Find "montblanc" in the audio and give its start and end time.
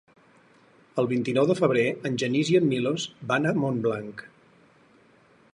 3.65-4.29